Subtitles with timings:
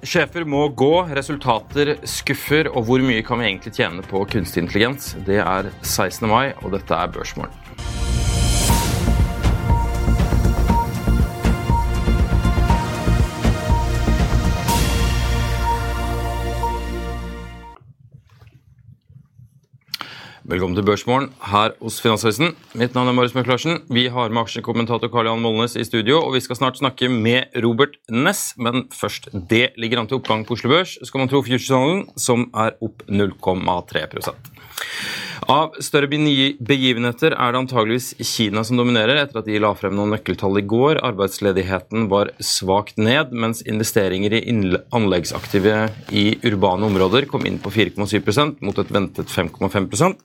[0.00, 5.12] Sjefer må gå, resultater skuffer, og hvor mye kan vi egentlig tjene på kunstig intelligens?
[5.26, 6.24] Det er 16.
[6.30, 7.99] mai, og dette er Børsmorgen.
[20.50, 22.56] Velkommen til Børsmorgen her hos Finansavisen.
[22.74, 23.84] Mitt navn er Marius Møklarsen.
[23.86, 27.54] Vi har med aksjekommentator Karl Jan Molnes i studio, og vi skal snart snakke med
[27.62, 28.56] Robert Ness.
[28.58, 32.48] Men først, det ligger an til oppgang på Oslo Børs, skal man tro futureshandelen, som
[32.50, 34.02] er opp 0,3
[35.48, 40.12] av større begivenheter er det antageligvis Kina som dominerer, etter at de la frem noen
[40.12, 41.00] nøkkeltall i går.
[41.06, 44.42] Arbeidsledigheten var svakt ned, mens investeringer i
[44.94, 45.76] anleggsaktive
[46.12, 50.20] i urbane områder kom inn på 4,7% mot et ventet 5,5%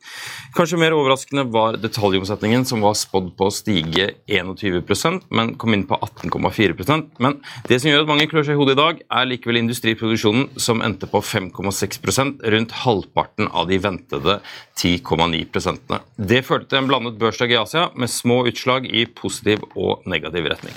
[0.56, 5.88] Kanskje mer overraskende var detaljomsetningen, som var spådd på å stige 21 men kom inn
[5.88, 9.30] på 18,4% Men det som gjør at mange klør seg i hodet i dag, er
[9.30, 14.40] likevel industriproduksjonen, som endte på 5,6% rundt halvparten av de ventede
[14.76, 19.64] 10,5 0,9% Det førte til en blandet børsdag i Asia, med små utslag i positiv
[19.76, 20.76] og negativ retning.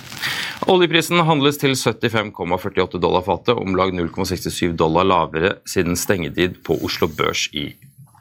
[0.69, 7.09] Oljeprisen handles til 75,48 dollar fatet, om lag 0,67 dollar lavere siden stengetid på Oslo
[7.09, 7.71] Børs i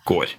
[0.07, 0.33] går.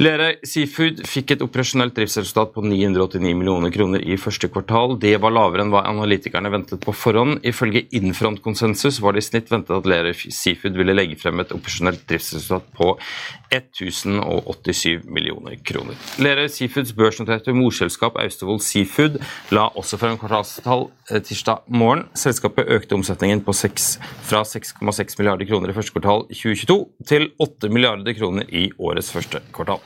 [0.00, 4.96] Lerøy Seafood fikk et operasjonelt driftsresultat på 989 millioner kroner i første kvartal.
[5.02, 7.40] Det var lavere enn hva analytikerne ventet på forhånd.
[7.46, 11.54] Ifølge Infront konsensus var det i snitt ventet at Lerøy Seafood ville legge frem et
[11.56, 12.94] operasjonelt driftsresultat på
[13.50, 15.98] 1087 millioner kroner.
[16.22, 19.18] Lerøy Seafoods børsnoterte morselskap Austevoll Seafood
[19.54, 22.06] la også frem kvartalstall eh, tirsdag morgen.
[22.14, 23.88] Selskapet økte omsetningen 6,
[24.28, 26.78] fra 6,6 milliarder kroner i første kvartal 2022
[27.10, 28.68] til 8 milliarder kroner i
[29.00, 29.80] årets første kvartal.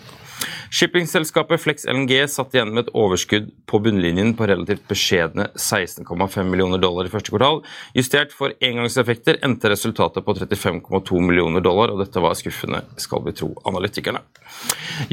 [0.75, 6.81] Shippingselskapet Flex LNG satt igjen med et overskudd på bunnlinjen på relativt beskjedne 16,5 millioner
[6.83, 7.61] dollar i første kvartal.
[7.95, 13.37] Justert for engangseffekter endte resultatet på 35,2 millioner dollar, og dette var skuffende, skal vi
[13.39, 14.25] tro analytikerne.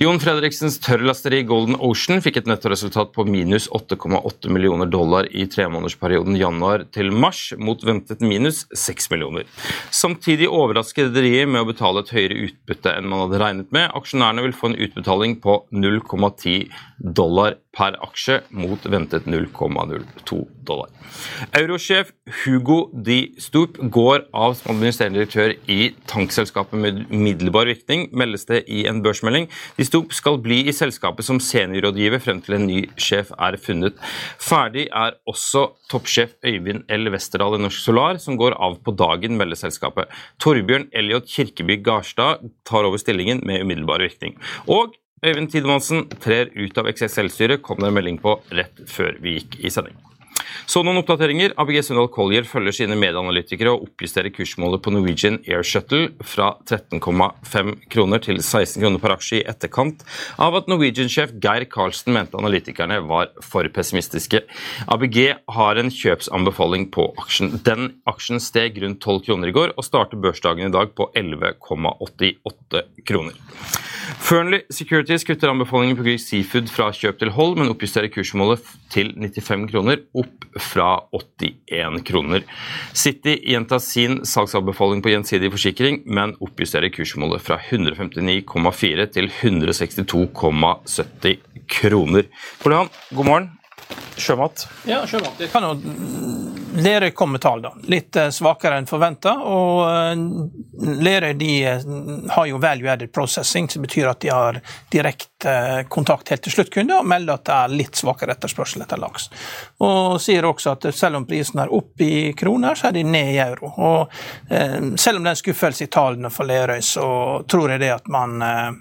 [0.02, 6.42] Jon Fredriksens tørrlasteri Golden Ocean fikk et nettoresultat på minus 8,8 millioner dollar i tremånedersperioden
[6.42, 9.46] januar til mars, mot ventet minus 6 millioner.
[9.94, 13.90] Samtidig overrasket rederiet med å betale et høyere utbytte enn man hadde regnet med.
[13.98, 20.90] Aksjonærene vil få en utbetaling på 0,10 dollar per aksje mot ventet 0,02 dollar.
[21.56, 22.12] Eurosjef
[22.44, 28.64] Hugo Di Stup går av som administrerende direktør i tankselskapet med middelbar virkning, meldes det
[28.72, 29.48] i en børsmelding.
[29.80, 33.98] Di Stup skal bli i selskapet som seniorrådgiver frem til en ny sjef er funnet.
[34.42, 37.12] Ferdig er også toppsjef Øyvind L.
[37.16, 40.12] Westerdal i Norsk Solar, som går av på dagen, melder selskapet.
[40.44, 44.38] Torbjørn Elliot Kirkeby Garstad tar over stillingen med umiddelbar virkning.
[44.68, 49.36] Og Øyvind Tidemansen trer ut av XXL-styret, kom det en melding på rett før vi
[49.38, 49.94] gikk i sending.
[50.66, 51.54] Så noen oppdateringer.
[51.62, 57.72] ABG Sundal Collier følger sine medanalytikere og oppjusterer kursmålet på Norwegian Air Shuttle fra 13,5
[57.94, 60.02] kroner til 16 kroner per aksje i etterkant
[60.42, 64.42] av at Norwegian-sjef Geir Karlsen mente analytikerne var for pessimistiske.
[64.92, 65.22] ABG
[65.58, 67.60] har en kjøpsanbefaling på aksjen.
[67.62, 72.86] Den aksjen steg rundt 12 kroner i går og starter børsdagen i dag på 11,88
[73.06, 73.38] kroner.
[74.22, 78.62] Fernley Securities kutter anbefalingen på Grieg Seafood fra kjøp til hold, men oppjusterer kursmålet
[78.94, 82.42] til 95 kroner, opp fra 81 kroner.
[82.94, 91.38] City gjentar sin salgsanbefaling på gjensidig forsikring, men oppjusterer kursmålet fra 159,4 til 162,70
[91.80, 92.24] kroner.
[92.62, 93.61] Polian, god morgen.
[94.18, 94.68] Sjømat?
[94.90, 95.38] Ja, sjømat.
[95.40, 95.76] Det kan jo
[96.76, 97.74] Lerøy kom med tall, da.
[97.92, 99.34] Litt eh, svakere enn forventa.
[99.44, 101.84] Og eh, Lerøy de eh,
[102.32, 104.62] har jo value added processing, som betyr at de har
[104.92, 105.56] direkte
[105.92, 109.28] kontakt helt til sluttkunde og melder at det er litt svakere etterspørsel etter laks.
[109.84, 113.34] Og sier også at selv om prisen er opp i kroner, så er de ned
[113.34, 113.72] i euro.
[113.82, 114.14] Og
[115.02, 117.08] selv om det er en skuffelse i tallene for Lerøy, så
[117.50, 118.38] tror jeg det at man,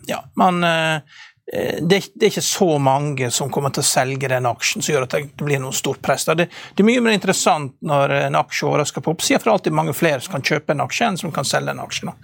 [0.06, 0.60] ja, man
[1.52, 5.06] det, det, er ikke så mange som kommer til å selge den aksjen som gjør
[5.06, 6.24] at det blir noe stort press.
[6.28, 9.58] Det, det, er mye mer interessant når en aksje overrasker på oppsida, for det er
[9.58, 12.14] alltid mange flere som kan kjøpe en aksje enn som kan selge en aksje.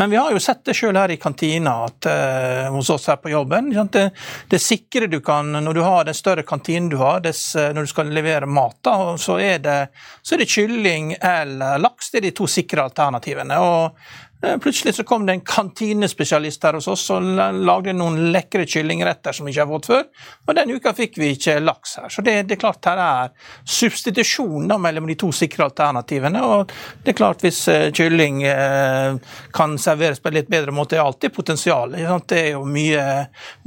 [0.00, 3.16] Men vi har jo sett det sjøl her i kantina at, uh, hos oss her
[3.22, 3.72] på jobben.
[3.92, 4.04] Det,
[4.52, 7.88] det sikre du kan Når du har den større kantinen du har, dess, uh, når
[7.88, 9.78] du skal levere mat, da, så, er det,
[10.22, 12.12] så er det kylling eller laks.
[12.12, 13.58] Det er de to sikre alternativene.
[13.64, 14.23] og Eh,
[14.62, 17.24] plutselig så kom det en kantinespesialist her hos oss og
[17.64, 20.04] lagde noen lekre kyllingretter som vi ikke har fått før.
[20.46, 22.08] Og den uka fikk vi ikke laks her.
[22.12, 23.32] Så det, det er klart her er
[23.68, 26.42] substitusjon da, mellom de to sikre alternativene.
[26.44, 26.72] Og
[27.04, 29.16] det er klart hvis uh, kylling eh,
[29.54, 31.94] kan serveres på en litt bedre måte, er alltid potensial.
[31.94, 33.04] Det er jo mye,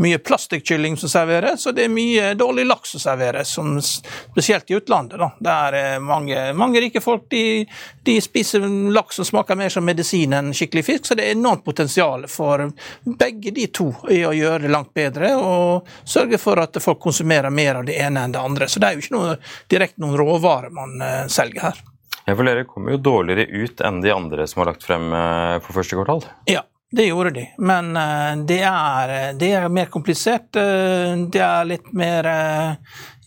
[0.03, 4.77] mye plastikkylling som serveres, og det er mye dårlig laks som serveres, som, spesielt i
[4.77, 5.19] utlandet.
[5.21, 5.31] Da.
[5.49, 7.65] Der er mange, mange rike folk de,
[8.07, 11.31] de spiser laks som smaker mer som medisin enn skikkelig skikkelig fisk, så det er
[11.31, 12.71] enormt potensial for
[13.03, 17.49] begge de to i å gjøre det langt bedre og sørge for at folk konsumerer
[17.49, 18.67] mer av det ene enn det andre.
[18.67, 19.35] Så det er jo ikke noe,
[19.71, 21.83] direkte noen råvarer man uh, selger her.
[22.27, 25.59] Ja, for Dere kommer jo dårligere ut enn de andre som har lagt frem uh,
[25.63, 26.25] for første kvartal?
[26.51, 30.51] Ja, det gjorde de, men uh, det, er, det, er, mer komplisert.
[30.51, 32.27] det er litt mer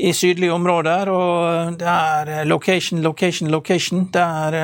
[0.00, 4.06] i sydlige områder, og det er location, location, location.
[4.12, 4.60] Det er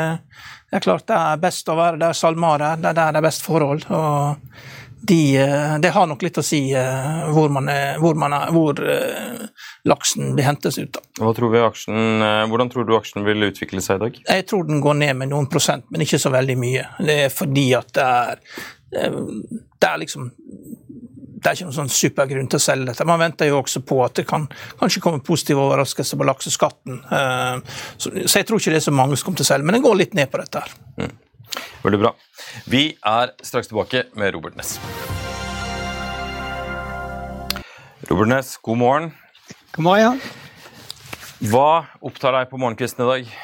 [0.70, 3.28] det er klart det er best å være der SalMar det er der det er
[3.28, 3.86] best forhold.
[3.90, 4.36] og
[5.06, 8.48] de, eh, det har nok litt å si eh, hvor, man er, hvor, man er,
[8.54, 9.44] hvor eh,
[9.86, 10.98] laksen blir hentes ut.
[11.20, 14.18] Hva tror vi aksjen, hvordan tror du aksjen vil utvikle seg i dag?
[14.26, 16.88] Jeg tror den går ned med noen prosent, men ikke så veldig mye.
[17.06, 18.42] Det er fordi at det er,
[18.90, 20.30] det er liksom
[21.46, 23.04] det er ikke noen sånn supergrunn til å selge dette.
[23.06, 24.48] Man venter jo også på at det kan
[24.80, 26.96] kanskje komme positive overraskelser på lakseskatten.
[27.06, 29.78] Så, så jeg tror ikke det er så mange som kommer til å selge, men
[29.78, 30.64] det går litt ned på dette.
[30.64, 30.74] her.
[30.98, 31.14] Mm.
[31.84, 32.12] Veldig bra.
[32.66, 34.74] Vi er straks tilbake med Robert Ness.
[38.10, 39.12] Robert Ness, god morgen.
[39.78, 40.18] God morgen.
[41.46, 43.36] Hva opptar deg på morgenkvisten i dag?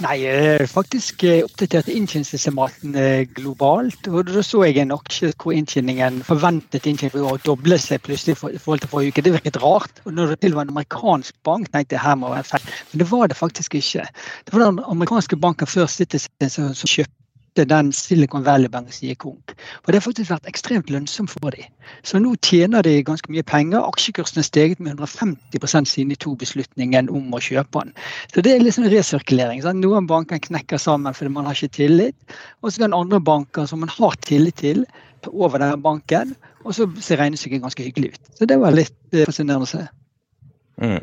[0.00, 0.24] Nei,
[0.64, 4.08] faktisk eh, oppdaterte inntjeningsestimaten eh, globalt.
[4.08, 8.40] og Da så jeg en aksje hvor inntjeningen, forventet inntjening å doble seg plutselig i
[8.62, 9.26] forhold til forrige uke.
[9.26, 10.00] Det virket rart.
[10.06, 12.72] og Når det til var en amerikansk bank, tenkte jeg her må være feil.
[12.92, 14.08] Men det var det faktisk ikke.
[14.46, 17.19] Det var den amerikanske banken før Citizen som kjøpte
[17.50, 19.54] etter den Silicon Valley-banken som gikk konk.
[19.82, 21.66] For det har faktisk vært ekstremt lønnsomt for dem.
[22.06, 23.82] Så nå tjener de ganske mye penger.
[23.82, 27.94] Aksjekursen er steget med 150% siden de tok beslutningen om å kjøpe den.
[28.32, 29.62] Så det er liksom resirkulering.
[29.64, 29.82] Sant?
[29.82, 32.36] Noen banker knekker sammen fordi man har ikke tillit.
[32.62, 34.84] Og så kan andre banker som man har tillit til,
[35.24, 36.36] ta over den banken.
[36.64, 38.36] Og så ser regnestykket ganske hyggelig ut.
[38.38, 39.86] Så det var litt eh, fascinerende å se.
[40.80, 41.02] Mm.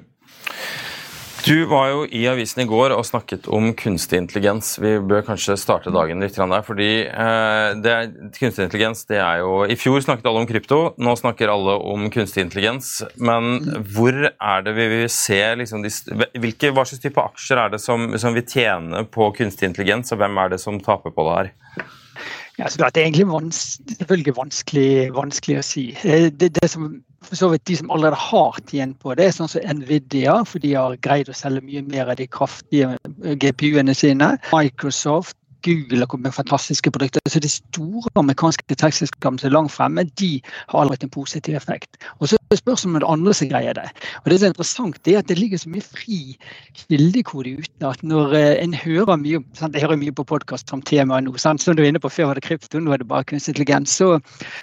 [1.47, 4.73] Du var jo i avisen i går og snakket om kunstig intelligens.
[4.83, 6.63] Vi bør kanskje starte dagen litt der.
[6.65, 7.93] fordi eh, det,
[8.35, 12.09] Kunstig intelligens det er jo I fjor snakket alle om krypto, nå snakker alle om
[12.11, 12.97] kunstig intelligens.
[13.15, 13.61] Men
[13.95, 15.87] hvor er det vi vil se liksom,
[16.35, 20.19] hvilke, Hva slags type aksjer er det som, som vil tjene på kunstig intelligens, og
[20.19, 21.53] hvem er det som taper på det her?
[22.57, 23.57] Ja, så det er egentlig vans
[23.99, 25.83] selvfølgelig vanskelig, vanskelig, å si.
[26.01, 26.87] Eh, det, det som
[27.51, 30.97] vidt de som allerede har tjent på det, er sånn som Nvidia, for de har
[31.05, 32.95] greid å selge mye mer av de kraftige
[33.43, 34.31] GPU-ene sine.
[34.53, 37.21] Microsoft, Google har kommet med fantastiske produkter.
[37.29, 41.97] Så De store amerikanske tekstselskapene som er langt fremme, de har hatt en positiv effekt.
[42.19, 43.87] Og så er spørsmålet om det andre som greier det.
[44.23, 46.37] Og Det som er interessant, det er at det ligger så mye fri
[46.73, 49.75] kildekode ute at når eh, en hører mye sant?
[49.75, 51.35] Jeg hører mye på podkast om temaet nå.
[51.37, 51.61] Sant?
[51.61, 53.91] Som du var inne på Før var det krypto, nå er det bare kunstig intelligens.
[53.97, 54.19] Så,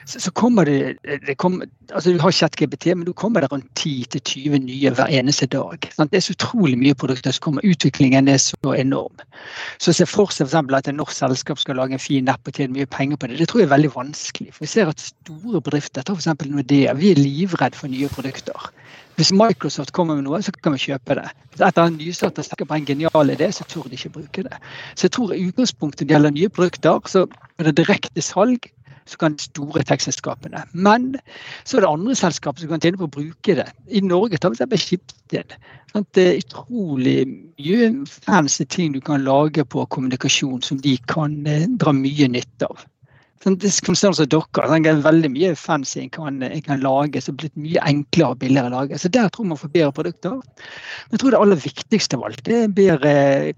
[0.06, 3.67] så, så, kommer det, det kommer, altså Du har ChatGPT, men du kommer det rundt
[3.79, 5.79] 10-20 nye hver eneste dag.
[5.93, 6.11] Sant?
[6.11, 7.64] Det er så utrolig mye produkter som kommer.
[7.64, 9.23] Utviklingen er så enorm.
[9.78, 10.75] Så se for seg f.eks.
[10.75, 13.39] at et norsk selskap skal lage en fin app og tjene mye penger på det,
[13.43, 14.55] det tror jeg er veldig vanskelig.
[14.55, 16.31] For vi ser at store bedrifter, ta f.eks.
[16.47, 18.71] Nordea, vi er livredd for nye produkter.
[19.19, 21.27] Hvis Microsoft kommer med noe, så kan vi kjøpe det.
[21.53, 24.63] Hvis et annet nystarter snakker på en genial idé, så tør de ikke bruke det.
[24.95, 27.27] Så jeg tror i utgangspunktet gjelder nye produkter, så
[27.59, 28.71] er det direkte salg
[29.06, 30.64] så kan de store tekstselskapene.
[30.73, 31.14] Men
[31.64, 33.66] så er det andre selskaper som kan tjene på å bruke det.
[33.88, 34.87] I Norge tar vi f.eks.
[34.88, 35.56] Skipsted.
[36.16, 41.68] Det er utrolig mye fancy ting du kan lage på kommunikasjon som de kan eh,
[41.80, 42.82] dra mye nytte av.
[43.43, 47.35] Sånn, diskonsern som sånn dere, det er veldig mye fancy en kan, kan lage, som
[47.35, 49.00] er blitt mye enklere og billigere å lage.
[49.00, 50.38] Så der tror man får bedre produkter.
[50.38, 53.12] Men jeg tror det aller viktigste av alt det er bedre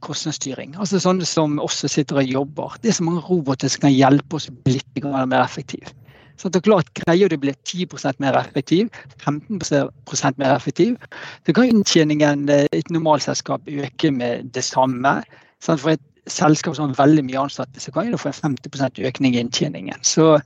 [0.06, 0.74] kostnadsstyring.
[0.80, 2.80] Altså Sånne som også sitter og jobber.
[2.82, 5.94] Det er så mange roboter som kan hjelpe oss litt mer effektive.
[6.36, 8.90] Det er klart, Greier du å bli 10 mer effektiv,
[9.24, 10.98] 15% mer effektiv,
[11.46, 15.20] så kan inntjeningen i eh, et normalselskap øke med det samme.
[15.64, 19.34] For et selskap som har veldig mye ansatte, så kan du få en 50% økning
[19.36, 20.04] i inntjeningen.
[20.06, 20.36] Så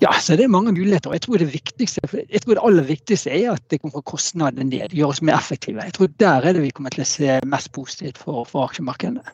[0.00, 1.12] Ja, så det er mange muligheter.
[1.16, 4.92] Jeg tror det, viktigste, jeg tror det aller viktigste er at det kommer kostnadene ned,
[4.92, 5.80] gjør oss mer effektive.
[5.84, 9.24] Jeg tror Der er det vi kommer til å se mest positivt for, for aksjemarkedene.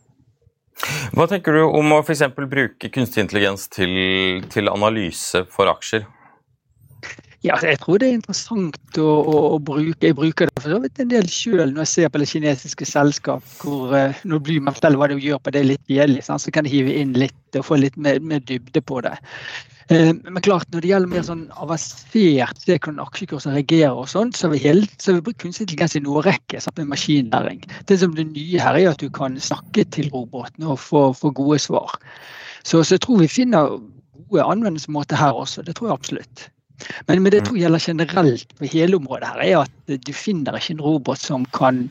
[1.14, 2.22] Hva tenker du om å f.eks.
[2.34, 6.06] bruke kunstig intelligens til, til, analyse for aksjer?
[7.42, 10.06] Ja, jeg tror det er interessant å, å, å bruke.
[10.06, 12.86] Jeg bruker det for så vidt en del sjøl når jeg ser på det kinesiske
[12.86, 13.42] selskap.
[13.58, 16.76] hvor uh, Når blir man hva de gjør på det litt gjeldig, så kan jeg
[16.76, 19.16] hive inn litt og få litt mer, mer dybde på det.
[19.90, 24.30] Uh, men klart, når det gjelder mer sånn avansert se hvordan aksjekursen reagerer, og sånn,
[24.30, 24.78] så har vi,
[25.26, 27.66] brukt kunstig intelligens i rekke med maskinlæring.
[27.90, 31.34] Det som det nye her er at du kan snakke til roboten og få, få
[31.34, 31.98] gode svar.
[32.62, 33.80] Så, så, jeg tror vi finner
[34.30, 35.66] gode anvendelsesmåter her også.
[35.66, 36.50] Det tror jeg absolutt.
[37.06, 40.58] Men, men det jeg tror gjelder generelt på hele området her, er at du finner
[40.58, 41.84] ikke en robot som kan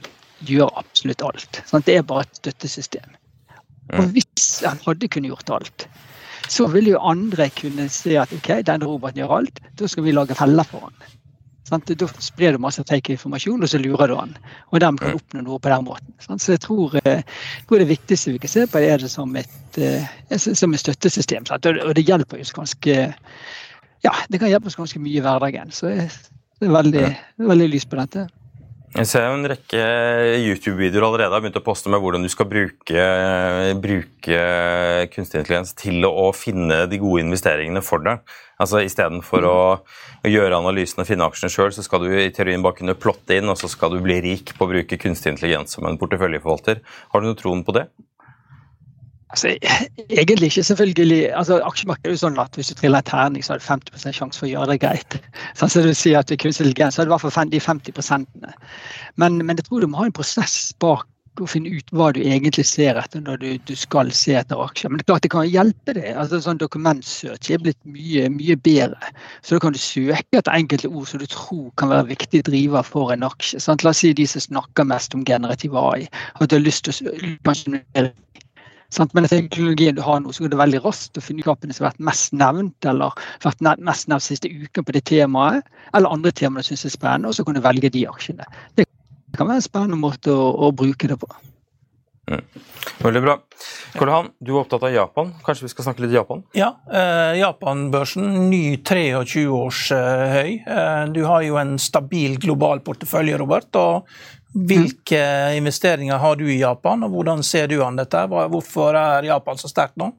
[0.47, 1.61] gjøre absolutt alt.
[1.69, 1.87] Sant?
[1.87, 3.17] Det er bare et støttesystem.
[3.99, 5.87] Og hvis han hadde kunnet gjort alt,
[6.51, 10.15] så vil jo andre kunne se at ok, denne roboten gjør alt, da skal vi
[10.15, 11.17] lage feller for han.
[11.71, 11.91] Sant?
[11.95, 14.33] Da sprer du masse fake informasjon, og så lurer du han.
[14.71, 16.13] Og dermed kan oppnå noe på den måten.
[16.23, 16.43] Sant?
[16.43, 17.37] Så jeg tror, jeg eh,
[17.69, 21.47] tror, det viktigste vi kan se på, er det som et, eh, som et støttesystem.
[21.47, 21.69] Sant?
[21.71, 22.97] Og det hjelper oss ganske
[24.05, 25.73] ja, det kan hjelpe oss ganske mye i hverdagen.
[25.75, 27.07] Så jeg er veldig,
[27.51, 28.27] veldig lys på dette.
[28.91, 29.83] Jeg ser en rekke
[30.43, 33.03] YouTube-videoer allerede har begynt å poste med hvordan du skal bruke,
[33.79, 34.39] bruke
[35.13, 38.19] kunstig intelligens til å finne de gode investeringene for deg.
[38.59, 39.55] Altså Istedenfor å,
[40.27, 43.39] å gjøre analysen og finne aksjene sjøl, så skal du i teorien bare kunne plotte
[43.39, 46.83] inn, og så skal du bli rik på å bruke kunstig intelligens som en porteføljeforvalter.
[47.15, 47.87] Har du noe troen på det?
[49.31, 49.53] Altså,
[50.09, 51.19] egentlig ikke, selvfølgelig.
[51.39, 54.17] Altså, aksjemarkedet er jo sånn at hvis du triller en terning, så har du 50%
[54.17, 55.19] sjanse for å gjøre det greit.
[55.59, 58.27] Sånn som du sier at kunstig intelligens, så er det i hvert fall de 50%
[59.19, 61.07] men, men jeg tror du må ha en prosess bak
[61.39, 64.91] å finne ut hva du egentlig ser etter når du, du skal se etter aksjer.
[64.91, 66.09] Men det er klart det kan hjelpe deg.
[66.11, 69.13] altså sånn Dokumentsøk er blitt mye, mye bedre.
[69.41, 72.83] Så da kan du søke etter enkelte ord som du tror kan være viktig driver
[72.87, 73.61] for en aksje.
[73.63, 73.85] Sant?
[73.87, 76.09] La oss si de som snakker mest om generativ AI.
[76.35, 77.15] At du har lyst til å
[77.47, 77.79] kanskje
[78.91, 79.13] Sant?
[79.15, 81.93] Men teknologien du har nå, så går det veldig raskt å finne knappene som har
[81.93, 86.65] vært mest nevnt, eller vært mest nevnt siste uken på det temaet, eller andre temaer
[86.65, 88.47] du syns er spennende, og så kan du velge de aksjene.
[88.75, 88.87] Det
[89.37, 91.31] kan være en spennende måte å, å bruke det på.
[92.31, 92.43] Mm.
[93.01, 93.33] Veldig bra.
[93.95, 95.31] Karl Johan, du er opptatt av Japan.
[95.43, 96.43] Kanskje vi skal snakke litt Japan?
[96.55, 100.51] Ja, eh, Japan-børsen, ny 23 års eh, høy.
[100.61, 103.75] Eh, du har jo en stabil global portefølje, Robert.
[103.75, 104.07] og
[104.51, 105.21] hvilke
[105.55, 108.25] investeringer har du i Japan, og hvordan ser du an dette?
[108.27, 110.11] Hvorfor er Japan så sterkt nå?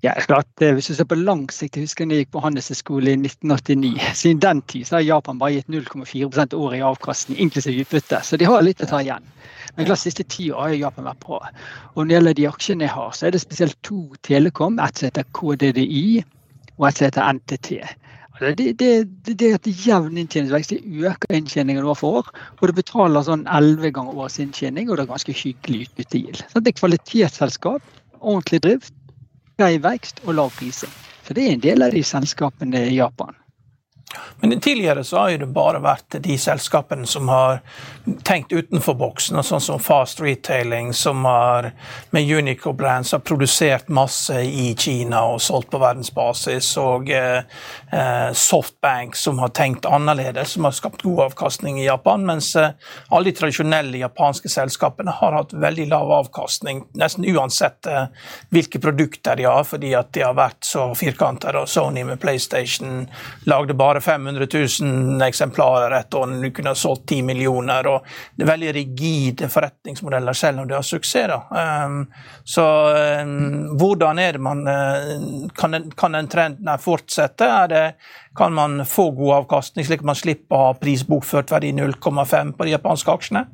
[0.00, 3.10] Ja, klart, eh, Hvis du ser på lang sikt, jeg husker jeg gikk på handelshøyskole
[3.10, 3.98] i 1989.
[4.14, 8.22] Siden den tid har Japan bare gitt 0,4 året i avkastning, inklusiv utbytte.
[8.22, 9.26] Så de har litt å ta igjen.
[9.76, 11.40] Men klart, siste ti år har Japan vært bra.
[11.94, 14.78] Og når det gjelder de aksjene jeg har, så er det spesielt to Telekom.
[14.78, 16.24] Et som heter KDDI,
[16.78, 17.82] og et som heter NTT.
[18.38, 18.90] Det, det,
[19.26, 22.28] det, er at jevn inntjeningsvekst Det øker inntjeningen år for år.
[22.60, 26.44] Og det betaler sånn elleve ganger års inntjening, og det er ganske hyggelig utbyttegild.
[26.54, 27.82] Det er kvalitetsselskap,
[28.20, 28.94] ordentlig drift,
[29.58, 30.92] grei vekst og lav prising.
[31.26, 33.34] Så det er en del av de selskapene i Japan.
[34.40, 37.58] Men tidligere så har det bare vært de selskapene som har
[38.24, 41.72] tenkt utenfor boksen, sånn som Fast Retailing, som har
[42.14, 47.42] med Unico Brands har produsert masse i Kina og solgt på verdensbasis, og eh,
[47.92, 52.70] eh, Softbank, som har tenkt annerledes, som har skapt god avkastning i Japan, mens eh,
[53.08, 58.06] alle de tradisjonelle japanske selskapene har hatt veldig lav avkastning, nesten uansett eh,
[58.54, 61.58] hvilke produkter de har, fordi at de har vært så firkantet.
[61.58, 63.04] Og Sony med PlayStation
[63.48, 67.86] lagde bare 500 000 eksemplarer et år, du kunne ha solgt 10 millioner.
[67.86, 71.34] og Det er veldig rigide forretningsmodeller selv om du har suksess.
[71.50, 72.04] Um,
[72.44, 72.64] så
[73.22, 74.64] um, hvordan er det man
[75.58, 77.48] Kan den, kan den trenden fortsette?
[77.68, 77.84] Det,
[78.38, 82.68] kan man få god avkastning, slik at man slipper å ha prisbokført verdi 0,5 på
[82.68, 83.44] de japanske aksjene?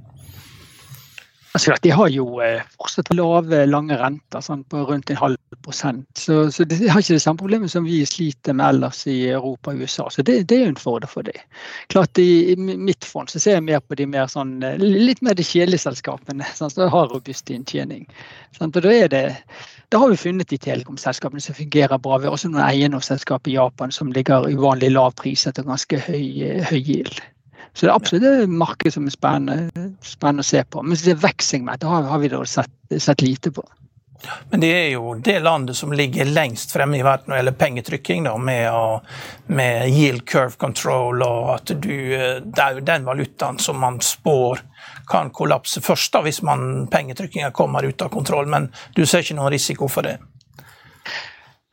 [1.54, 6.08] Altså, de har jo eh, fortsatt lave, lange renter sånn, på rundt en halv prosent.
[6.18, 9.70] Så, så, de har ikke det samme problemet som vi sliter med ellers i Europa
[9.70, 10.08] og USA.
[10.10, 11.38] Så det, det er jo en fordel for dem.
[11.94, 15.38] Klart I mitt fond så ser jeg mer på de mer sånn, eh, litt mer
[15.38, 18.02] de kjedelige selskapene sånn, som har robust inntjening.
[18.58, 19.22] Sånn, og da, er det,
[19.94, 22.18] da har vi funnet de telekomselskapene som fungerer bra.
[22.18, 26.26] Vi har også noen eiendomsselskap i Japan som ligger uvanlig lav pris etter ganske høy,
[26.50, 27.22] eh, høy yield.
[27.74, 30.82] Så det er absolutt et marked som er spennende, spennende å se på.
[30.86, 32.70] Men det vekstsegment har, har vi da sett,
[33.02, 33.64] sett, lite på.
[34.52, 37.56] Men det er jo det landet som ligger lengst fremme i verden når det gjelder
[37.60, 39.00] pengetrykking, da, med, å,
[39.58, 44.62] med, yield curve control, og at du Det er jo den valutaen som man spår
[45.10, 46.40] kan kollapse først, da, hvis
[46.94, 48.46] pengetrykkinga kommer ut av kontroll.
[48.48, 50.16] Men du ser ikke noen risiko for det?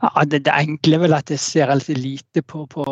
[0.01, 2.86] Ja, det, det, enkle er vel at jeg ser altså lite på, på,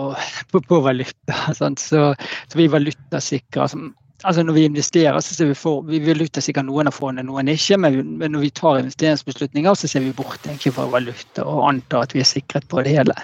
[0.51, 1.38] på, på valuta.
[1.58, 1.82] Sant?
[1.82, 2.13] Så,
[2.48, 6.89] så vi er Som, Altså, når vi investerer, så ser vi for, vi valutasikrer noen
[6.92, 7.78] av fondene, noen ikke.
[7.80, 12.04] Men, men, når vi tar investeringsbeslutninger, så ser vi bort egentlig fra valuta og antar
[12.04, 13.16] at vi er sikret på det hele.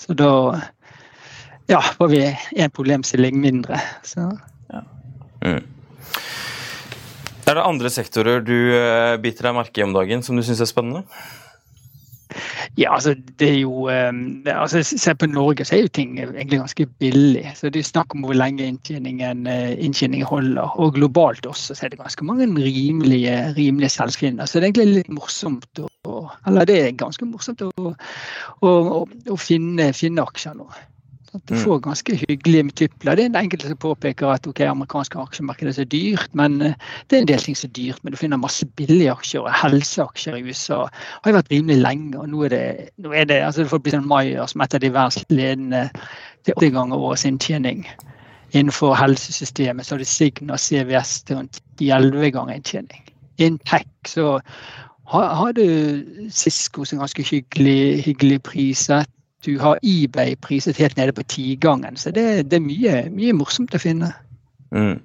[0.00, 0.32] Så da
[1.70, 2.24] ja, får vi
[2.58, 3.78] én problemstilling mindre.
[4.02, 4.26] Så.
[4.72, 4.82] Ja.
[5.46, 5.62] Mm.
[7.46, 10.62] Er det andre sektorer du eh, biter deg merke i om dagen som du syns
[10.62, 11.04] er spennende?
[12.78, 16.58] Ja, altså det er jo um, altså Se på Norge, så er jo ting egentlig
[16.58, 17.44] ganske billig.
[17.56, 20.76] Så det er snakk om hvor lenge inntjeningen, uh, inntjeningen, holder.
[20.80, 24.46] Og globalt også så er det ganske mange rimelige, rimelige selvskrinner.
[24.46, 25.88] Så det er egentlig litt morsomt å,
[26.46, 27.70] Eller det er ganske morsomt å,
[28.62, 28.70] å,
[29.04, 30.70] å finne, finne aksjer nå.
[31.32, 31.60] Du mm.
[31.62, 33.14] får ganske hyggelige multipler.
[33.14, 36.72] Det er en enkelte som påpeker at ok, amerikanske aksjemarkedet er så dyrt, men eh,
[37.06, 38.00] det er en del ting som er dyrt.
[38.02, 42.18] Men du finner masse billige aksjer, og helseaksjer i USA har jo vært rimelig lenge.
[42.18, 42.64] og Nå er det,
[42.98, 45.84] nå er det altså det får bli sånn Maier som et av de verdensledende
[46.42, 47.86] til åtte ganger årets inntjening.
[48.50, 53.06] Innenfor helsesystemet så har du Signa CVS til rundt 11 ganger inntjening.
[53.38, 54.40] Innen så
[55.10, 59.06] har, har du Cisco som ganske hyggelig, hyggelig priset
[59.44, 61.96] du har eBay priset helt nede på tigangen.
[61.96, 64.12] Så det, det er mye, mye, morsomt å finne.
[64.70, 65.00] Mm.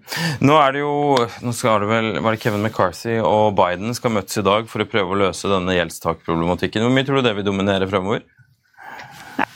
[0.46, 0.96] Nå er det jo
[1.42, 4.84] nå skal det vel, var det Kevin McCarthy og Biden skal møtes i dag for
[4.84, 6.86] å prøve å løse denne gjeldstakproblematikken.
[6.86, 8.22] Hvor mye tror du det vil dominere fremover?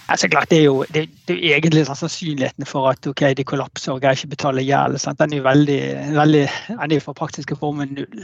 [0.09, 3.45] Altså klart, Det er jo, det, det er egentlig sånn sannsynligheten for at okay, de
[3.45, 4.97] kollapser og greier ikke betale gjeld.
[5.19, 5.81] Den er jo veldig,
[6.17, 8.23] veldig, den er for praktiske formen null.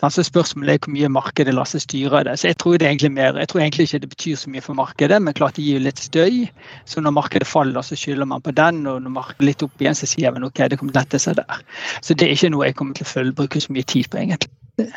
[0.00, 2.38] Så spørsmålet er hvor mye markedet lar seg styre det.
[2.40, 4.78] Så jeg tror, det egentlig mer, jeg tror egentlig ikke det betyr så mye for
[4.78, 6.46] markedet, men klart det gir jo litt støy.
[6.88, 9.98] Så når markedet faller, så skylder man på den, og når markedet litt opp igjen,
[9.98, 11.66] så sier man ok, det kommer til å lette seg der.
[12.00, 14.22] Så det er ikke noe jeg kommer til å følge, bruke så mye tid på,
[14.22, 14.88] egentlig.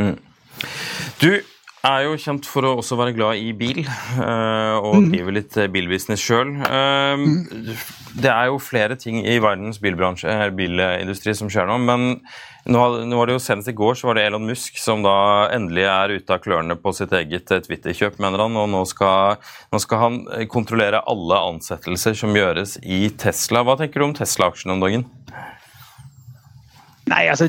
[0.00, 0.16] Mm.
[1.22, 1.30] Du,
[1.86, 5.08] er jo kjent for å også være glad i bil, eh, og mm.
[5.12, 6.52] driver litt eh, bilbusiness sjøl.
[6.66, 7.72] Eh, mm.
[8.18, 12.08] Det er jo flere ting i verdens bilbransje, bilindustri som skjer nå, men
[12.68, 12.82] nå,
[13.14, 15.14] var det jo senest i går så var det Elon Musk som da
[15.54, 19.38] endelig er ute av klørne på sitt eget Twitter-kjøp, mener han, og nå skal,
[19.72, 23.64] nå skal, han kontrollere alle ansettelser som gjøres i Tesla.
[23.64, 25.06] Hva tenker du om Tesla-aksjene om dagen?
[27.08, 27.48] Nei, altså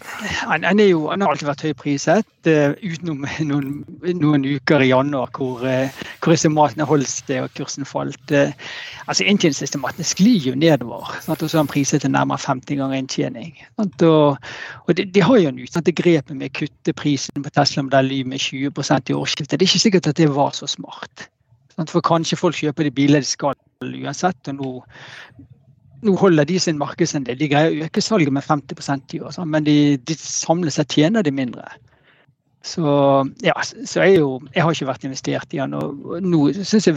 [0.00, 3.72] han, han, jo, han, har alltid vært høypriset, uh, utenom noen,
[4.16, 8.32] noen, uker i januar hvor, uh, hvor estimatene holdt det og kursen falt.
[8.32, 8.54] Uh,
[9.06, 11.12] altså Inntjeningsestimatene sklir jo nedover.
[11.24, 11.42] Sant?
[11.42, 13.52] og så har han priset til nærmere 50 ganger inntjening.
[13.80, 14.06] Sant?
[14.08, 14.52] Og,
[14.86, 18.22] og de, de, har jo en utsatte grepet med å kutte prisen på Tesla-modell Y
[18.28, 19.58] med 20% i årsskiftet.
[19.58, 21.28] Det er ikke sikkert at det var så smart.
[21.76, 21.92] Sant?
[21.92, 24.48] For kanskje folk kjøper de bilene de skal uansett.
[24.48, 24.74] og nå
[26.06, 27.38] nå holder de sin markedsandel.
[27.38, 31.26] De greier å øke salget med 50 i år, men de, de samlet sett tjener
[31.26, 31.68] de mindre.
[32.62, 32.84] Så
[33.40, 33.54] ja,
[33.88, 35.74] så jeg, jo, jeg har ikke vært investert i den.
[35.74, 36.96] og Nå syns jeg,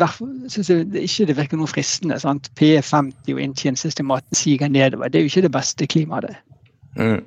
[0.51, 2.19] synes jeg ikke det virker noe fristende.
[2.19, 2.49] sant?
[2.59, 5.07] P50 og inntjeningssystematen siger nedover.
[5.07, 6.35] Det er jo ikke det beste klimaet.
[6.93, 7.23] Mm.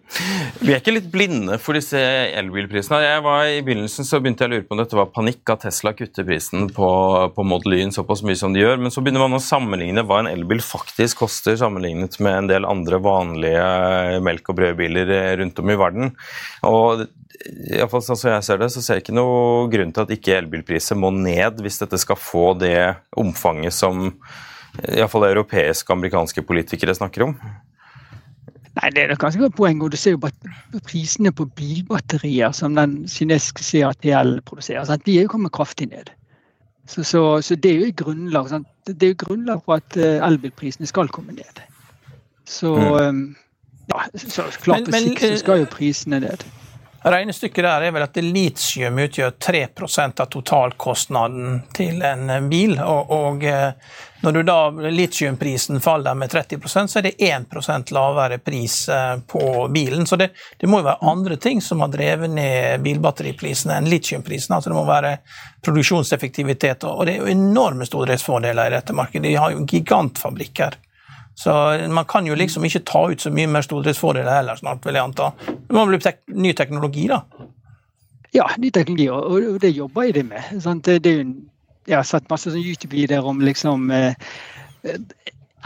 [0.60, 3.00] Vi er ikke litt blinde for disse elbilprisene.
[3.02, 5.64] Jeg var I begynnelsen så begynte jeg å lure på om dette var panikk at
[5.66, 6.90] Tesla kutter prisen på,
[7.34, 10.22] på Model Y såpass mye som de gjør, men så begynner man å sammenligne hva
[10.22, 15.74] en elbil faktisk koster sammenlignet med en del andre vanlige melk- og brødbiler rundt om
[15.74, 16.14] i verden.
[16.70, 20.06] Og i fall, sånn som jeg ser det, så ser jeg ikke noe grunn til
[20.06, 22.78] at ikke elbilpriser må ned hvis dette skal få det
[23.18, 24.12] omfanget som
[24.86, 27.34] iallfall europeiske og amerikanske politikere snakker om.
[28.76, 29.82] Nei, Det er et ganske godt poeng.
[29.82, 34.84] og Du ser jo bare prisene på bilbatterier som den kinesiske CATL produserer.
[34.84, 35.06] Sant?
[35.06, 36.12] De er jo kommet kraftig ned.
[36.86, 38.68] Så, så, så det er jo grunnlag, sant?
[38.86, 41.62] det er jo grunnlag for at uh, elbilprisene skal komme ned.
[42.46, 42.76] Så,
[43.10, 43.36] mm.
[43.90, 46.44] ja, så klart på sikt så skal jo prisene ned.
[47.02, 52.78] Regnestykket der er vel at litium utgjør 3% av totalkostnaden til en bil.
[52.82, 53.74] Og, og eh,
[54.24, 54.56] når da
[54.90, 60.06] litiumprisen faller med 30% så er det 1% lavere pris eh, på bilen.
[60.06, 64.56] Så det, det, må jo være andre ting som har drevet ned bilbatteriprisene enn litiumprisen.
[64.56, 65.18] Altså det må være
[65.66, 69.28] produksjonseffektivitet, og det er jo enorme stordriftsfordeler i dette markedet.
[69.28, 70.80] De har jo gigantfabrikker.
[71.36, 71.52] Så
[71.92, 75.04] man kan jo liksom ikke ta ut så mye mer stordriftsfordeler heller snart, vil jeg
[75.04, 75.30] anta.
[75.46, 77.20] Det må bli tek ny teknologi, da?
[78.32, 80.48] Ja, ny teknologi, og det jobber jeg med.
[80.64, 80.88] Sant?
[80.88, 81.26] Det er jo,
[81.86, 84.16] jeg har sett masse YouTube-videoer om liksom eh,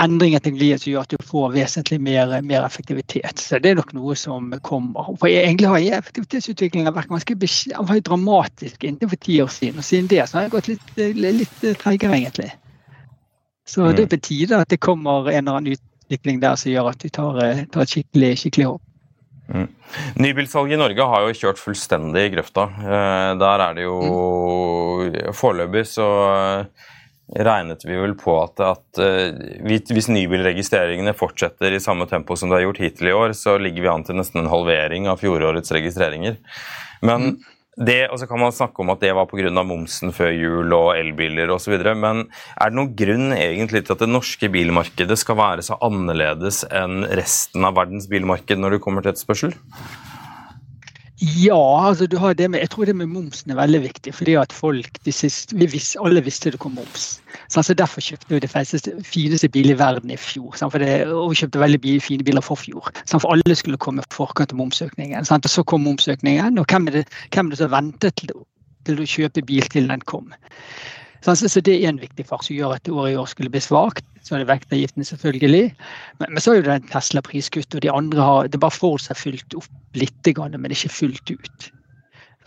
[0.01, 3.39] til i teknologien som gjør at du får vesentlig mer, mer, effektivitet.
[3.39, 5.13] Så det er nok noe som kommer.
[5.21, 7.37] For Egentlig har effektivitetsutviklingen vært ganske
[8.09, 9.79] dramatisk inntil for ti år siden.
[9.79, 12.51] Og siden det så har jeg gått litt, litt treigere, egentlig.
[13.71, 14.13] Så det er mm.
[14.17, 17.43] på tide at det kommer en eller annen utvikling der som gjør at vi tar,
[17.45, 18.87] eh, tar et skikkelig, skikkelig håp.
[19.51, 19.67] Mm.
[20.23, 22.67] Nybilsalget i Norge har jo kjørt fullstendig i grøfta.
[22.67, 25.35] Eh, der er det jo mm.
[25.35, 26.09] Foreløpig så
[27.31, 29.01] regnet vi vel på at, at
[29.63, 33.85] hvis nybilregistreringene fortsetter i samme tempo som det har gjort hittil i år, så ligger
[33.85, 36.41] vi an til nesten en halvering av fjorårets registreringer.
[37.07, 37.37] Men mm.
[37.81, 39.49] Det, og så kan man snakke om at det var pga.
[39.65, 41.79] momsen før jul og elbiler osv.
[41.97, 42.27] Men
[42.61, 47.07] er det noen grunn egentlig til at det norske bilmarkedet skal være så annerledes enn
[47.09, 49.57] resten av verdens bilmarked når det kommer til etterspørsel?
[51.21, 54.15] Ja, altså du har det med, jeg tror det med momsen er veldig viktig.
[54.15, 57.21] fordi at folk, siste, vi visste, Alle visste det kom moms.
[57.49, 60.57] Så altså Derfor kjøpte vi festeste, fineste bilet i verden i fjor.
[60.57, 62.89] For det, og vi kjøpte veldig fine biler for fjor.
[63.07, 65.25] For alle skulle komme forkant av momsøkningen.
[65.25, 65.45] Sant?
[65.45, 67.05] Og Så kom momsøkningen, og hvem er det,
[67.35, 68.33] hvem er det som ventet til,
[68.87, 70.33] til å kjøpe bil til den kom?
[71.21, 74.05] Så det er en viktig faktor som gjør at året i år skulle bli svakt.
[74.23, 75.67] Så er det vektavgiftene, selvfølgelig.
[76.21, 79.21] Men, men, så er det den Tesla-priskuttet, og de andre har det bare får seg
[79.21, 81.71] fylt opp litt, men ikke fullt ut.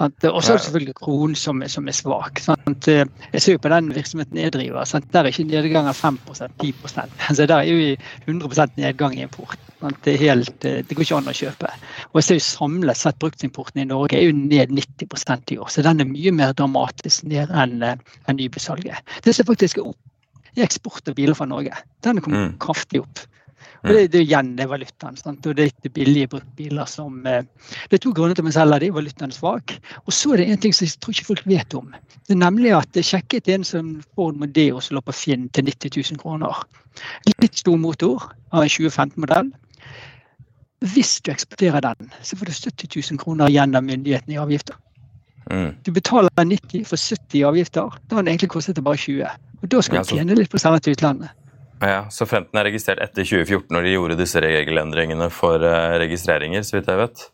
[0.01, 2.39] Og så er det selvfølgelig kronen som, som, er svak.
[2.41, 2.87] Sant?
[2.87, 4.87] Jeg ser jo på den virksomheten jeg driver.
[4.89, 5.05] Sant?
[5.13, 6.17] Der er ikke nedgang av 5
[6.61, 6.73] 10
[7.37, 9.59] Så Der er jo 100 nedgang i import.
[10.03, 11.69] Det, helt, det, går ikke an å kjøpe.
[12.11, 15.69] Og jeg ser jo Samlet sett bruktimporten i Norge er jo ned 90 i år.
[15.69, 18.97] Så den er mye mer dramatisk ned enn en nybesalget.
[19.23, 19.99] Det ser faktisk opp
[20.55, 21.77] i eksport av biler fra Norge.
[22.05, 22.51] Den kom mm.
[22.63, 23.23] kraftig opp.
[23.83, 25.17] Og det, det er igjen det valutaen.
[25.19, 25.45] Sant?
[25.47, 27.43] Og det er ikke billige bruktbiler som eh,
[27.89, 29.73] Det er to grunner til at vi selger de, valutaen er svak.
[30.05, 31.89] Og så er det en ting som jeg tror ikke folk vet om.
[32.23, 35.67] Det er nemlig at jeg sjekket en som Ford Modeo som lå på Finn til
[35.67, 36.63] 90 000 kroner.
[37.27, 39.51] Litt stor motor av en 2015-modell.
[40.93, 44.79] Hvis du eksporterer den, så får du 70 000 kroner igjen av myndighetene i avgifter.
[45.51, 45.71] Mm.
[45.83, 47.95] Du betaler 90 for 70 avgifter.
[48.07, 49.39] Da har den egentlig kostet det bare 20.
[49.63, 51.33] Og da skal du tjene litt på å til utlandet.
[51.83, 56.63] Ja, Så Fremten er registrert etter 2014, når de gjorde disse regelendringene for uh, registreringer,
[56.63, 57.25] så vidt jeg vet.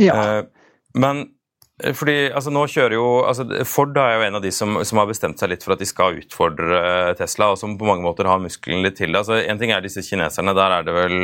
[0.00, 0.14] Ja.
[0.16, 1.26] Uh, men
[1.82, 5.02] eh, fordi, altså nå kjører jo, altså Ford er jo en av de som, som,
[5.02, 6.80] har bestemt seg litt for at de skal utfordre
[7.20, 9.20] Tesla, og som på mange måter har musklene litt til det.
[9.20, 11.18] Altså, en ting er disse kineserne, der er det vel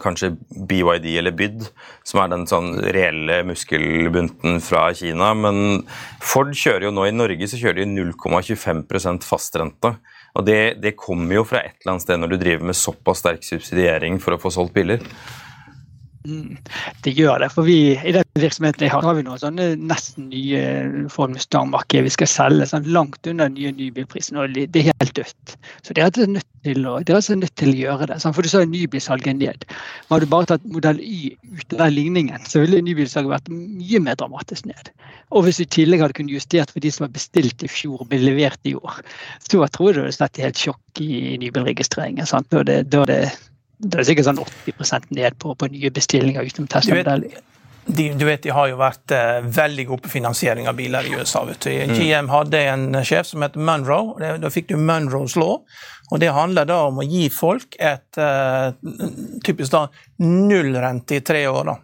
[0.00, 0.34] kanskje
[0.68, 1.64] BYD eller BYD,
[2.04, 5.32] som er den sånn reelle muskelbunten fra Kina.
[5.38, 5.82] Men
[6.20, 9.94] Ford kjører jo nå i Norge så kjører de 0,25% fastrente.
[10.38, 13.24] Og det, det kommer jo fra et eller annet sted når du driver med såpass
[13.24, 15.02] sterk subsidiering for å få solgt biler.
[16.28, 16.58] Mm,
[17.00, 17.48] det gjør det.
[17.54, 22.04] for vi, I den virksomheten jeg har, har vi noen sånne nesten nye Ford Mustang-markeder
[22.04, 24.36] vi skal selge sånn langt under den nye nybilprisen.
[24.36, 25.56] og Det er helt dødt.
[25.80, 28.20] Så dere er nødt til å, er nødt til å gjøre det.
[28.20, 29.64] Sånn, for du sa nybilsalget ned.
[29.64, 33.52] Men Hadde du bare tatt modell Y ut av den ligningen, så ville nybilsalget vært
[33.54, 34.92] mye mer dramatisk ned.
[35.32, 38.04] Og hvis du i tillegg hadde kunnet justert for de som var bestilt i fjor
[38.04, 39.00] og ble levert i år,
[39.40, 42.28] så tror jeg du hadde sett helt sjokk i nybilregistreringen.
[42.28, 42.50] Sant?
[42.52, 43.22] Da det, da det
[43.80, 47.24] det er sikkert sånn 80 ned på, på nye bestillinger utenom Tesla-modell.
[47.90, 51.14] De, du vet, de har jo vært eh, veldig gode på finansiering av biler i
[51.16, 51.42] USA.
[51.48, 51.70] vet du.
[51.72, 51.94] Mm.
[51.96, 54.18] GM hadde en sjef som het Munro.
[54.20, 55.62] Da fikk du Munros law.
[56.10, 58.68] og Det handler da om å gi folk et eh,
[59.46, 59.86] typisk da
[60.22, 61.72] nullrente i tre år.
[61.72, 61.78] da.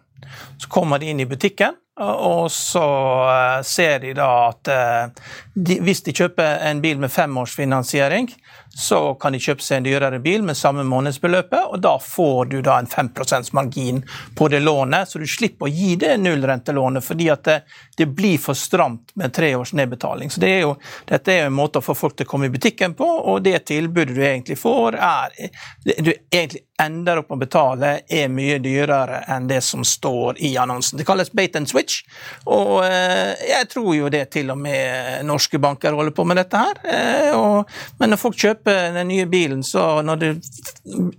[0.61, 2.85] Så kommer de inn i butikken, og så
[3.33, 8.29] eh, ser de da at eh, de, hvis de kjøper en bil med femårsfinansiering,
[8.77, 12.59] så kan de kjøpe seg en dyrere bil med samme månedsbeløpet, og da får du
[12.61, 13.09] da en 5
[13.57, 14.03] margin
[14.37, 17.57] på det lånet, så du slipper å gi det nullrentelånet fordi at det,
[17.97, 20.29] det, blir for stramt med tre års nedbetaling.
[20.29, 20.75] Så det er jo,
[21.09, 23.41] Dette er jo en måte å få folk til å komme i butikken på, og
[23.47, 25.33] det tilbudet du egentlig får, er
[25.83, 30.51] Du egentlig ender opp med å betale, er mye dyrere enn det som står i
[30.61, 30.99] annonsen.
[30.99, 32.03] Det kalles bait and switch,
[32.45, 36.61] og eh, jeg tror jo det til og med norske banker holder på med dette
[36.61, 36.81] her.
[36.85, 40.41] Eh, og, men når folk kjøper kjøper den nye bilen, så når du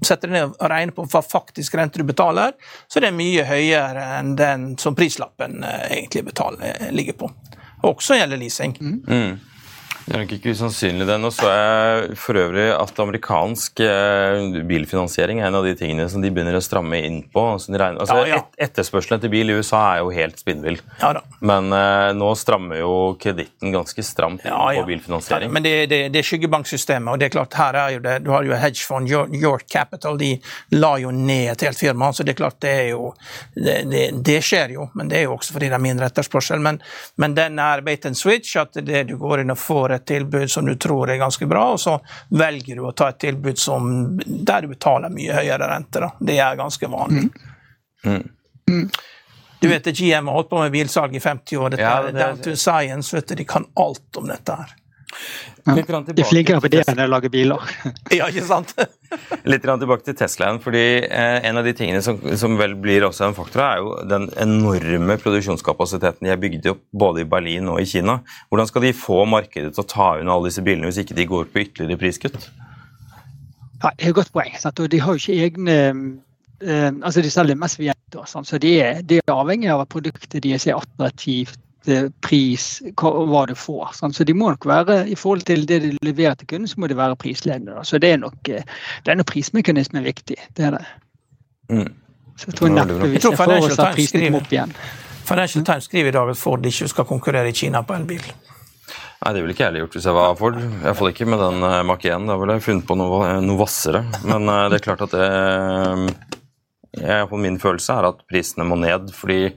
[0.05, 2.53] setter deg ned og regner på hva faktisk rente du betaler,
[2.89, 7.31] så er det mye høyere enn den som prislappen eh, egentlig betaler, ligger på.
[7.89, 8.77] Også gjelder leasing.
[8.81, 9.39] Mm.
[10.09, 11.16] Det er nok ikke usannsynlig det.
[11.21, 16.23] Nå så jeg for øvrig at amerikansk eh, bilfinansiering er en av de tingene som
[16.25, 17.42] de begynner å stramme inn på.
[17.53, 18.38] Altså, altså, ja, ja.
[18.40, 20.81] Et, etterspørselen etter bil i USA er jo helt spinnvill.
[21.03, 21.11] Ja,
[21.44, 25.53] men uh, nå strammer jo kreditten ganske stramt inn på bilfinansiering.
[25.53, 28.33] men det, det, det, er skyggebanksystemet, og det er klart her er jo det, du
[28.33, 30.33] har jo hedgefond, York Capital, de
[30.79, 32.14] la jo ned et helt firma.
[32.16, 33.12] så det er klart det er jo
[33.53, 36.64] det, det skjer jo, men det er jo også fordi det er mindre etterspørsel.
[36.64, 36.81] Men,
[37.21, 40.51] men den er bait and switch, at det du går inn og får et tilbud
[40.51, 41.99] som du tror er ganske bra, og så
[42.35, 43.93] velger du å ta et tilbud som,
[44.25, 46.03] der du betaler mye høyere rente.
[46.05, 46.11] Da.
[46.19, 47.29] Det er ganske vanlig.
[48.07, 48.23] Mm.
[48.69, 48.89] Mm.
[49.61, 51.71] Du vet at GM har holdt på med bilsalg i 50 år.
[51.75, 53.17] Dette ja, det, er down to science.
[53.17, 54.75] vet du, De kan alt om dette her.
[55.09, 57.62] De er flinkere på det enn å lage biler.
[58.18, 58.75] ja, ikke sant?
[59.51, 60.61] Litt tilbake til Teslaen.
[60.64, 63.94] fordi eh, En av de tingene som, som, vel blir også en faktor, er jo
[64.09, 68.21] den enorme produksjonskapasiteten de har bygd opp både i Berlin og i Kina.
[68.49, 71.29] Hvordan skal de få markedet til å ta unna alle disse bilene hvis ikke de
[71.29, 72.51] går på ytterligere priskutt?
[73.79, 74.57] Ja, det er et godt poeng.
[74.59, 74.81] Sant?
[74.81, 75.79] og De har jo ikke egne
[76.61, 80.42] eh, altså De selger mest nett, så de er, de er avhengig av at produktet
[80.44, 81.61] deres er attraktivt
[82.21, 83.93] pris, hva du får.
[83.95, 84.17] Sant?
[84.17, 86.88] Så de må nok være, i forhold til det de leverer til kunden, så må
[86.91, 87.77] de være prisledende.
[87.77, 87.85] Da.
[87.85, 88.67] Så det er nok eh,
[89.07, 90.37] denne prismekanismen viktig.
[90.57, 90.85] Det er det.
[91.71, 91.95] Mm.
[92.38, 94.75] Så jeg tror neppe vi ser for oss at prisen opp igjen.
[95.29, 98.23] Financial Times skriver i dag at Ford ikke skal konkurrere i Kina på elbil.
[99.19, 100.59] Nei, det ville ikke jeg heller gjort hvis jeg var Ford.
[100.62, 102.29] Iallfall ikke med den uh, Mach 1.
[102.31, 104.05] Da ville jeg funnet på noe, noe vassere.
[104.25, 105.29] Men det er klart at det
[106.99, 109.12] jeg, Min følelse er at prisene må ned.
[109.14, 109.51] fordi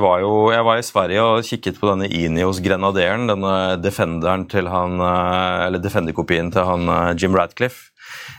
[0.00, 4.70] var jo, jeg var i Sverige og kikket på denne Inios Grenaderen, denne defenderen til
[4.72, 7.90] han, eh, eller defenderkopien til han eh, Jim Radcliffe.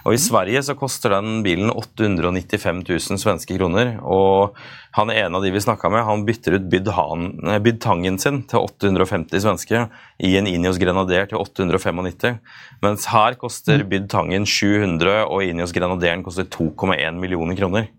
[0.06, 3.98] Og I Sverige så koster den bilen 895 000 svenske kroner.
[4.02, 4.58] og
[4.96, 9.82] han ene av de vi snakka med, han bytter ut bydtangen sin til 850 svenske
[10.24, 12.40] i en Inios Grenader til 895.
[12.82, 13.90] Mens her koster mm.
[13.92, 17.92] bydtangen 700, og Inios Grenaderen koster 2,1 millioner kroner.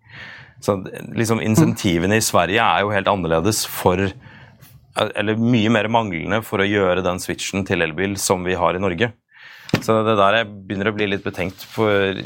[0.65, 0.79] Så
[1.15, 4.01] liksom, Insentivene i Sverige er jo helt annerledes for
[4.97, 8.81] Eller mye mer manglende for å gjøre den switchen til elbil som vi har i
[8.81, 9.11] Norge.
[9.77, 11.67] Så det der jeg begynner å bli litt betenkt.
[11.69, 12.17] For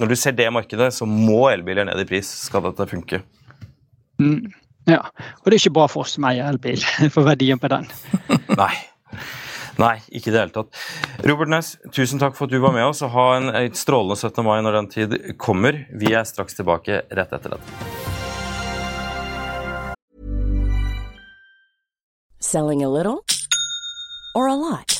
[0.00, 3.22] når du ser det markedet, så må elbiler ned i pris skal dette funke.
[4.18, 4.50] Mm,
[4.90, 6.82] ja, og det er ikke bra for oss som eier elbil,
[7.14, 7.86] for verdien på den.
[8.58, 8.72] Nei.
[9.80, 10.80] Nei, ikke i det hele tatt.
[11.24, 14.44] Robert Næss, tusen takk for at du var med oss, og ha en, strålende 17.
[14.44, 15.86] mai når den tid kommer.
[15.96, 18.08] Vi er straks tilbake rett etter dette.
[22.40, 23.24] Selling a little
[24.34, 24.99] or a lot?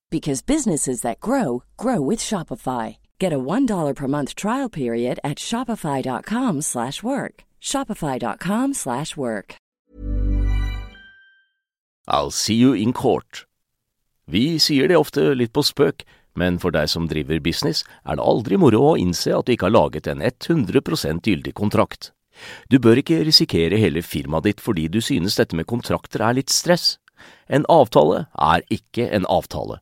[0.11, 2.97] because businesses that grow grow with Shopify.
[3.17, 7.43] Get a $1 per month trial period at Shopify.com slash work.
[7.61, 9.55] Shopify.com slash work.
[12.07, 13.45] I'll see you in court.
[14.25, 16.03] Vi sier det ofte litt på spøk,
[16.35, 19.69] men for deg som driver business, er det aldri moro å innse at du ikke
[19.69, 22.11] har laget en 100% gyldig kontrakt.
[22.69, 26.49] Du bør ikke risikere hele firmaet ditt fordi du synes dette med kontrakter er litt
[26.49, 26.97] stress.
[27.47, 29.81] En avtale er ikke en avtale.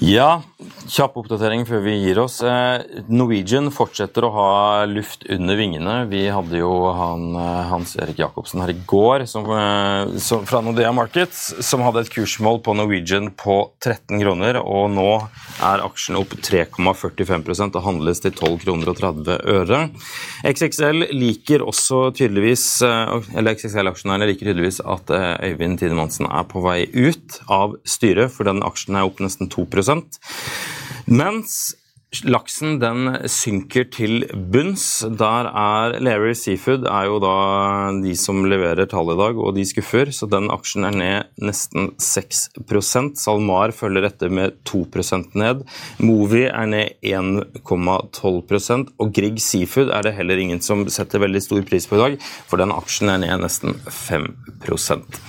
[0.00, 0.40] Ja,
[0.88, 2.38] kjapp oppdatering før vi gir oss.
[2.40, 4.52] Eh, Norwegian fortsetter å ha
[4.88, 6.06] luft under vingene.
[6.08, 10.62] Vi hadde jo han, eh, Hans Erik Jacobsen her i går som, eh, som, fra
[10.62, 15.28] Nordea Markets, som hadde et kursmål på Norwegian på 13 kroner, og nå
[15.60, 19.90] er aksjen opp 3,45% og handles til 12 kroner og 30 øre.
[20.44, 25.12] XXL liker også tydeligvis, eller XXL-aksjonærene liker tydeligvis at
[25.44, 29.66] Øyvind Tidemansen er på vei ut av styret, for den aksjen er opp nesten 2
[31.06, 31.76] mens
[32.26, 35.04] Laksen den synker til bunns.
[35.14, 37.34] Der er Lerøy Seafood er jo da
[38.02, 40.10] de som leverer tall i dag, og de skuffer.
[40.10, 44.82] Så den aksjen er ned nesten 6% SalMar følger etter med 2
[45.38, 45.62] ned.
[46.02, 51.62] Movi er ned 1,12% og Grieg Seafood er det heller ingen som setter veldig stor
[51.68, 52.18] pris på i dag,
[52.50, 55.20] for den aksjen er ned nesten 5%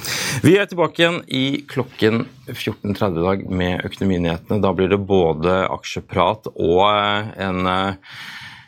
[0.41, 4.59] Vi er tilbake igjen i klokken 14.30 i dag med Økonominyhetene.
[4.63, 8.15] Da blir det både aksjeprat og eh, en, eh,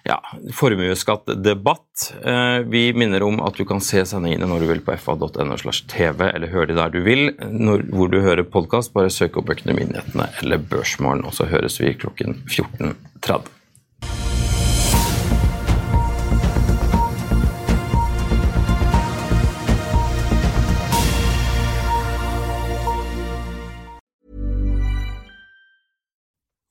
[0.04, 0.18] ja,
[0.54, 2.14] formuesskattdebatt.
[2.26, 5.88] Eh, vi minner om at du kan se sendingene når du vil på fa.no slash
[5.92, 7.30] tv, eller høre de der du vil.
[7.40, 11.96] Når, hvor du hører podkast, bare søk opp Økonominyhetene eller Børsmorgen, og så høres vi
[11.96, 13.53] klokken 14.30.